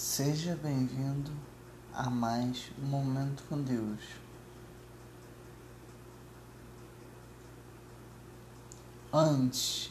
Seja 0.00 0.56
bem-vindo 0.62 1.32
a 1.92 2.08
mais 2.08 2.70
um 2.80 2.86
Momento 2.86 3.42
com 3.48 3.60
Deus. 3.60 3.98
Antes, 9.12 9.90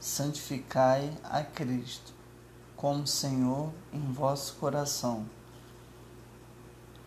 santificai 0.00 1.16
a 1.22 1.44
Cristo 1.44 2.12
como 2.74 3.06
Senhor 3.06 3.72
em 3.92 4.12
vosso 4.12 4.54
coração, 4.54 5.24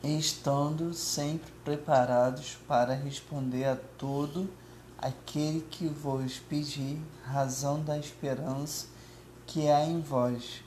estando 0.01 0.93
sempre 0.93 1.51
preparados 1.65 2.57
para 2.65 2.93
responder 2.93 3.65
a 3.65 3.75
todo 3.75 4.49
aquele 4.97 5.67
que 5.69 5.85
vos 5.89 6.39
pedir 6.39 6.97
razão 7.25 7.83
da 7.83 7.97
esperança 7.97 8.87
que 9.45 9.67
há 9.67 9.83
em 9.83 9.99
vós 9.99 10.63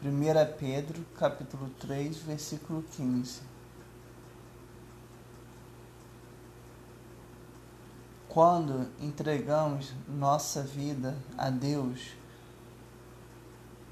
1 0.00 0.56
Pedro, 0.56 1.04
capítulo 1.16 1.70
3, 1.80 2.18
versículo 2.18 2.84
15. 2.92 3.40
Quando 8.28 8.88
entregamos 9.00 9.92
nossa 10.06 10.62
vida 10.62 11.16
a 11.36 11.50
Deus, 11.50 12.12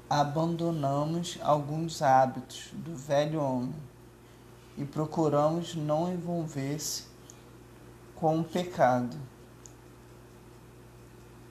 abandonamos 0.09 1.37
alguns 1.41 2.01
hábitos 2.01 2.69
do 2.71 2.95
velho 2.95 3.41
homem 3.41 3.75
e 4.77 4.85
procuramos 4.85 5.75
não 5.75 6.09
envolver-se 6.09 7.03
com 8.15 8.39
o 8.39 8.45
pecado. 8.45 9.17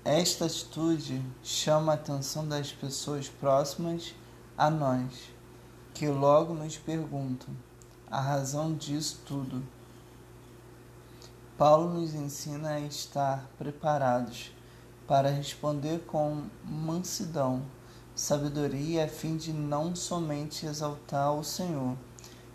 Esta 0.03 0.47
atitude 0.47 1.23
chama 1.45 1.93
a 1.93 1.97
atenção 1.97 2.49
das 2.49 2.73
pessoas 2.73 3.29
próximas 3.29 4.15
a 4.59 4.71
nós, 4.71 5.31
que 5.93 6.09
logo 6.09 6.55
nos 6.55 6.79
perguntam 6.79 7.55
a 8.11 8.21
razão 8.21 8.75
disso 8.75 9.21
tudo. 9.27 9.63
Paulo 11.59 11.93
nos 11.93 12.15
ensina 12.15 12.71
a 12.71 12.81
estar 12.81 13.47
preparados 13.59 14.51
para 15.07 15.29
responder 15.29 16.01
com 16.07 16.45
mansidão, 16.65 17.63
sabedoria, 18.15 19.05
a 19.05 19.09
fim 19.09 19.37
de 19.37 19.53
não 19.53 19.95
somente 19.95 20.65
exaltar 20.65 21.35
o 21.35 21.45
Senhor, 21.45 21.95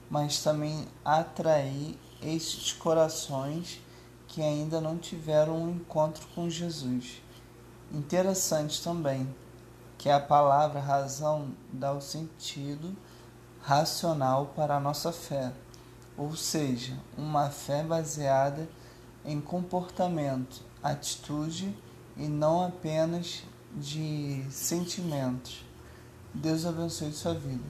mas 0.10 0.42
também 0.42 0.88
atrair 1.06 2.00
estes 2.20 2.74
corações 2.74 3.80
que 4.28 4.42
ainda 4.42 4.82
não 4.82 4.98
tiveram 4.98 5.64
um 5.64 5.70
encontro 5.70 6.26
com 6.34 6.50
Jesus. 6.50 7.22
Interessante 7.92 8.82
também 8.84 9.28
que 10.02 10.10
a 10.10 10.20
palavra 10.20 10.80
razão 10.80 11.52
dá 11.72 11.94
o 11.94 12.02
sentido 12.02 12.98
racional 13.62 14.48
para 14.56 14.78
a 14.78 14.80
nossa 14.80 15.12
fé, 15.12 15.54
ou 16.18 16.36
seja, 16.36 16.98
uma 17.16 17.52
fé 17.52 17.84
baseada 17.84 18.68
em 19.24 19.40
comportamento, 19.40 20.64
atitude 20.82 21.78
e 22.18 22.28
não 22.28 22.66
apenas 22.66 23.44
de 23.76 24.44
sentimentos. 24.50 25.64
Deus 26.34 26.66
abençoe 26.66 27.14
sua 27.14 27.36
vida. 27.36 27.70